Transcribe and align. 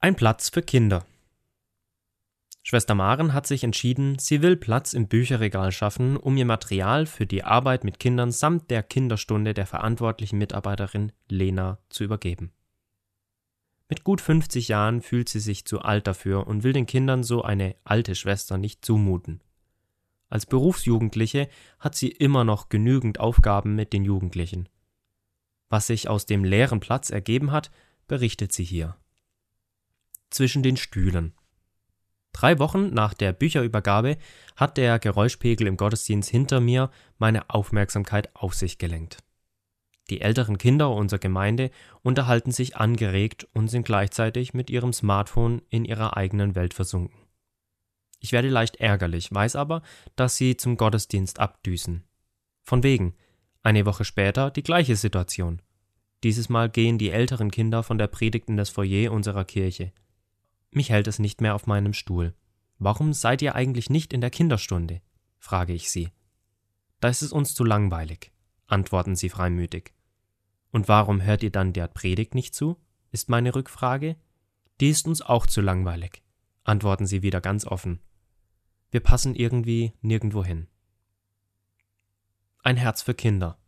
Ein 0.00 0.14
Platz 0.14 0.48
für 0.48 0.62
Kinder. 0.62 1.04
Schwester 2.62 2.94
Maren 2.94 3.32
hat 3.32 3.48
sich 3.48 3.64
entschieden, 3.64 4.16
sie 4.20 4.42
will 4.42 4.56
Platz 4.56 4.92
im 4.92 5.08
Bücherregal 5.08 5.72
schaffen, 5.72 6.16
um 6.16 6.36
ihr 6.36 6.44
Material 6.44 7.04
für 7.04 7.26
die 7.26 7.42
Arbeit 7.42 7.82
mit 7.82 7.98
Kindern 7.98 8.30
samt 8.30 8.70
der 8.70 8.84
Kinderstunde 8.84 9.54
der 9.54 9.66
verantwortlichen 9.66 10.38
Mitarbeiterin 10.38 11.10
Lena 11.28 11.80
zu 11.88 12.04
übergeben. 12.04 12.52
Mit 13.88 14.04
gut 14.04 14.20
50 14.20 14.68
Jahren 14.68 15.02
fühlt 15.02 15.28
sie 15.28 15.40
sich 15.40 15.64
zu 15.64 15.80
alt 15.80 16.06
dafür 16.06 16.46
und 16.46 16.62
will 16.62 16.72
den 16.72 16.86
Kindern 16.86 17.24
so 17.24 17.42
eine 17.42 17.74
alte 17.82 18.14
Schwester 18.14 18.56
nicht 18.56 18.84
zumuten. 18.84 19.42
Als 20.28 20.46
Berufsjugendliche 20.46 21.48
hat 21.80 21.96
sie 21.96 22.08
immer 22.08 22.44
noch 22.44 22.68
genügend 22.68 23.18
Aufgaben 23.18 23.74
mit 23.74 23.92
den 23.92 24.04
Jugendlichen. 24.04 24.68
Was 25.68 25.88
sich 25.88 26.08
aus 26.08 26.24
dem 26.24 26.44
leeren 26.44 26.78
Platz 26.78 27.10
ergeben 27.10 27.50
hat, 27.50 27.72
berichtet 28.06 28.52
sie 28.52 28.64
hier 28.64 28.96
zwischen 30.38 30.62
den 30.62 30.76
Stühlen. 30.76 31.34
Drei 32.32 32.60
Wochen 32.60 32.94
nach 32.94 33.12
der 33.12 33.32
Bücherübergabe 33.32 34.18
hat 34.54 34.76
der 34.76 35.00
Geräuschpegel 35.00 35.66
im 35.66 35.76
Gottesdienst 35.76 36.30
hinter 36.30 36.60
mir 36.60 36.92
meine 37.18 37.50
Aufmerksamkeit 37.50 38.30
auf 38.36 38.54
sich 38.54 38.78
gelenkt. 38.78 39.18
Die 40.10 40.20
älteren 40.20 40.56
Kinder 40.56 40.90
unserer 40.90 41.18
Gemeinde 41.18 41.72
unterhalten 42.02 42.52
sich 42.52 42.76
angeregt 42.76 43.48
und 43.52 43.66
sind 43.66 43.84
gleichzeitig 43.84 44.54
mit 44.54 44.70
ihrem 44.70 44.92
Smartphone 44.92 45.60
in 45.70 45.84
ihrer 45.84 46.16
eigenen 46.16 46.54
Welt 46.54 46.72
versunken. 46.72 47.18
Ich 48.20 48.30
werde 48.30 48.48
leicht 48.48 48.76
ärgerlich, 48.76 49.34
weiß 49.34 49.56
aber, 49.56 49.82
dass 50.14 50.36
sie 50.36 50.56
zum 50.56 50.76
Gottesdienst 50.76 51.40
abdüsen. 51.40 52.04
Von 52.62 52.84
wegen. 52.84 53.16
Eine 53.64 53.86
Woche 53.86 54.04
später 54.04 54.52
die 54.52 54.62
gleiche 54.62 54.94
Situation. 54.94 55.62
Dieses 56.22 56.48
Mal 56.48 56.70
gehen 56.70 56.96
die 56.96 57.10
älteren 57.10 57.50
Kinder 57.50 57.82
von 57.82 57.98
der 57.98 58.06
Predigt 58.06 58.48
in 58.48 58.56
das 58.56 58.70
Foyer 58.70 59.10
unserer 59.10 59.44
Kirche. 59.44 59.92
Mich 60.70 60.90
hält 60.90 61.06
es 61.06 61.18
nicht 61.18 61.40
mehr 61.40 61.54
auf 61.54 61.66
meinem 61.66 61.92
Stuhl. 61.92 62.34
Warum 62.78 63.12
seid 63.12 63.42
ihr 63.42 63.54
eigentlich 63.54 63.90
nicht 63.90 64.12
in 64.12 64.20
der 64.20 64.30
Kinderstunde? 64.30 65.00
frage 65.38 65.72
ich 65.72 65.90
sie. 65.90 66.10
Da 67.00 67.08
ist 67.08 67.22
es 67.22 67.32
uns 67.32 67.54
zu 67.54 67.64
langweilig, 67.64 68.32
antworten 68.66 69.16
sie 69.16 69.28
freimütig. 69.28 69.94
Und 70.70 70.88
warum 70.88 71.22
hört 71.22 71.42
ihr 71.42 71.50
dann 71.50 71.72
der 71.72 71.88
Predigt 71.88 72.34
nicht 72.34 72.54
zu? 72.54 72.76
ist 73.10 73.30
meine 73.30 73.54
Rückfrage. 73.54 74.16
Die 74.80 74.90
ist 74.90 75.06
uns 75.06 75.22
auch 75.22 75.46
zu 75.46 75.60
langweilig, 75.60 76.22
antworten 76.64 77.06
sie 77.06 77.22
wieder 77.22 77.40
ganz 77.40 77.66
offen. 77.66 78.00
Wir 78.90 79.00
passen 79.00 79.34
irgendwie 79.34 79.92
nirgendwo 80.02 80.44
hin. 80.44 80.66
Ein 82.62 82.76
Herz 82.76 83.02
für 83.02 83.14
Kinder. 83.14 83.58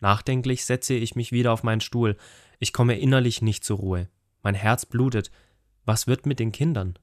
Nachdenklich 0.00 0.64
setze 0.64 0.94
ich 0.94 1.14
mich 1.14 1.32
wieder 1.32 1.52
auf 1.52 1.62
meinen 1.62 1.80
Stuhl. 1.80 2.16
Ich 2.58 2.72
komme 2.72 2.98
innerlich 2.98 3.42
nicht 3.42 3.64
zur 3.64 3.78
Ruhe. 3.78 4.08
Mein 4.42 4.54
Herz 4.54 4.86
blutet, 4.86 5.30
was 5.84 6.06
wird 6.06 6.26
mit 6.26 6.38
den 6.38 6.52
Kindern? 6.52 6.98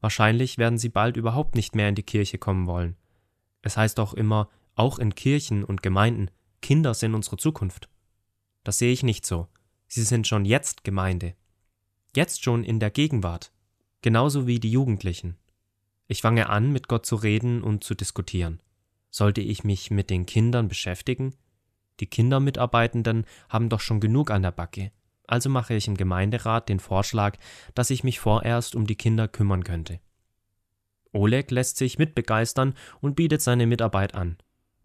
Wahrscheinlich 0.00 0.58
werden 0.58 0.78
sie 0.78 0.88
bald 0.88 1.16
überhaupt 1.16 1.54
nicht 1.54 1.74
mehr 1.74 1.88
in 1.88 1.94
die 1.94 2.02
Kirche 2.02 2.38
kommen 2.38 2.66
wollen. 2.66 2.96
Es 3.62 3.76
heißt 3.76 4.00
auch 4.00 4.14
immer, 4.14 4.48
auch 4.74 4.98
in 4.98 5.14
Kirchen 5.14 5.64
und 5.64 5.82
Gemeinden, 5.82 6.30
Kinder 6.62 6.94
sind 6.94 7.14
unsere 7.14 7.36
Zukunft. 7.36 7.88
Das 8.64 8.78
sehe 8.78 8.92
ich 8.92 9.02
nicht 9.02 9.26
so. 9.26 9.48
Sie 9.88 10.02
sind 10.02 10.26
schon 10.26 10.44
jetzt 10.44 10.84
Gemeinde. 10.84 11.34
Jetzt 12.14 12.42
schon 12.42 12.64
in 12.64 12.80
der 12.80 12.90
Gegenwart. 12.90 13.52
Genauso 14.02 14.46
wie 14.46 14.60
die 14.60 14.70
Jugendlichen. 14.70 15.36
Ich 16.08 16.22
fange 16.22 16.48
an, 16.48 16.72
mit 16.72 16.88
Gott 16.88 17.06
zu 17.06 17.16
reden 17.16 17.62
und 17.62 17.84
zu 17.84 17.94
diskutieren. 17.94 18.60
Sollte 19.10 19.40
ich 19.40 19.64
mich 19.64 19.90
mit 19.90 20.10
den 20.10 20.26
Kindern 20.26 20.68
beschäftigen? 20.68 21.34
Die 22.00 22.06
Kindermitarbeitenden 22.06 23.26
haben 23.48 23.68
doch 23.68 23.80
schon 23.80 24.00
genug 24.00 24.30
an 24.30 24.42
der 24.42 24.52
Backe 24.52 24.92
also 25.30 25.48
mache 25.48 25.74
ich 25.74 25.88
im 25.88 25.96
Gemeinderat 25.96 26.68
den 26.68 26.80
Vorschlag, 26.80 27.36
dass 27.74 27.90
ich 27.90 28.04
mich 28.04 28.20
vorerst 28.20 28.74
um 28.74 28.86
die 28.86 28.96
Kinder 28.96 29.28
kümmern 29.28 29.64
könnte. 29.64 30.00
Oleg 31.12 31.50
lässt 31.50 31.76
sich 31.76 31.98
mitbegeistern 31.98 32.74
und 33.00 33.16
bietet 33.16 33.42
seine 33.42 33.66
Mitarbeit 33.66 34.14
an. 34.14 34.36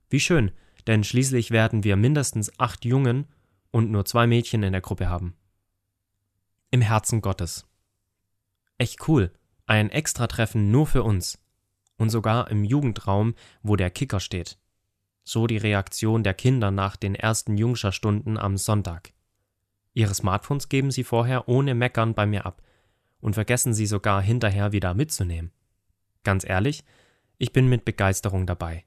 Wie 0.09 0.19
schön, 0.19 0.51
denn 0.87 1.03
schließlich 1.03 1.51
werden 1.51 1.83
wir 1.83 1.95
mindestens 1.95 2.59
acht 2.59 2.85
Jungen 2.85 3.27
und 3.71 3.91
nur 3.91 4.05
zwei 4.05 4.27
Mädchen 4.27 4.63
in 4.63 4.71
der 4.71 4.81
Gruppe 4.81 5.09
haben. 5.09 5.35
Im 6.71 6.81
Herzen 6.81 7.21
Gottes. 7.21 7.67
Echt 8.77 9.07
cool, 9.07 9.31
ein 9.65 9.89
Extratreffen 9.89 10.71
nur 10.71 10.87
für 10.87 11.03
uns. 11.03 11.39
Und 11.97 12.09
sogar 12.09 12.51
im 12.51 12.63
Jugendraum, 12.63 13.35
wo 13.63 13.75
der 13.75 13.89
Kicker 13.89 14.19
steht. 14.19 14.59
So 15.23 15.47
die 15.47 15.57
Reaktion 15.57 16.23
der 16.23 16.33
Kinder 16.33 16.69
nach 16.69 16.97
den 16.97 17.15
ersten 17.15 17.57
Jungscherstunden 17.57 18.37
am 18.37 18.57
Sonntag. 18.57 19.14
Ihre 19.95 20.13
Smartphones 20.13 20.69
geben 20.69 20.91
Sie 20.91 21.03
vorher 21.03 21.47
ohne 21.47 21.73
Meckern 21.73 22.13
bei 22.13 22.27
mir 22.27 22.45
ab 22.45 22.61
und 23.21 23.33
vergessen 23.33 23.73
Sie 23.73 23.87
sogar 23.87 24.21
hinterher 24.21 24.71
wieder 24.73 24.93
mitzunehmen. 24.93 25.51
Ganz 26.23 26.47
ehrlich, 26.47 26.83
ich 27.37 27.53
bin 27.53 27.67
mit 27.67 27.85
Begeisterung 27.85 28.45
dabei. 28.45 28.85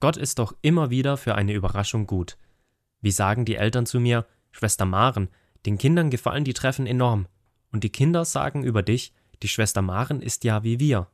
Gott 0.00 0.16
ist 0.16 0.38
doch 0.38 0.54
immer 0.62 0.90
wieder 0.90 1.16
für 1.16 1.34
eine 1.34 1.52
Überraschung 1.52 2.06
gut. 2.06 2.38
Wie 3.00 3.10
sagen 3.10 3.44
die 3.44 3.56
Eltern 3.56 3.84
zu 3.84 4.00
mir, 4.00 4.24
Schwester 4.52 4.84
Maren, 4.84 5.28
den 5.66 5.78
Kindern 5.78 6.10
gefallen 6.10 6.44
die 6.44 6.54
Treffen 6.54 6.86
enorm. 6.86 7.26
Und 7.72 7.84
die 7.84 7.90
Kinder 7.90 8.24
sagen 8.24 8.62
über 8.62 8.82
dich, 8.82 9.12
die 9.42 9.48
Schwester 9.48 9.82
Maren 9.82 10.20
ist 10.20 10.44
ja 10.44 10.62
wie 10.62 10.78
wir. 10.78 11.08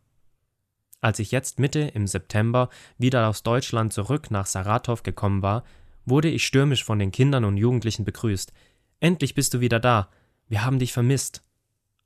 Als 1.00 1.20
ich 1.20 1.30
jetzt 1.30 1.58
Mitte 1.58 1.80
im 1.80 2.06
September 2.06 2.68
wieder 2.98 3.28
aus 3.28 3.42
Deutschland 3.42 3.92
zurück 3.92 4.30
nach 4.30 4.46
Saratow 4.46 5.02
gekommen 5.02 5.42
war, 5.42 5.64
wurde 6.08 6.28
ich 6.28 6.44
stürmisch 6.44 6.84
von 6.84 6.98
den 6.98 7.12
Kindern 7.12 7.44
und 7.44 7.56
Jugendlichen 7.56 8.04
begrüßt. 8.04 8.52
Endlich 9.00 9.34
bist 9.34 9.54
du 9.54 9.60
wieder 9.60 9.80
da. 9.80 10.08
Wir 10.48 10.64
haben 10.64 10.78
dich 10.78 10.92
vermisst. 10.92 11.42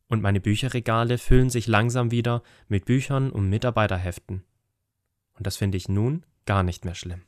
Und 0.09 0.23
meine 0.23 0.41
Bücherregale 0.41 1.17
füllen 1.19 1.49
sich 1.49 1.67
langsam 1.67 2.11
wieder 2.11 2.43
mit 2.69 2.85
Büchern 2.85 3.31
und 3.31 3.49
Mitarbeiterheften. 3.49 4.45
Und 5.39 5.47
das 5.47 5.57
finde 5.57 5.79
ich 5.79 5.89
nun 5.89 6.27
gar 6.45 6.63
nicht 6.63 6.85
mehr 6.85 6.95
schlimm. 6.95 7.23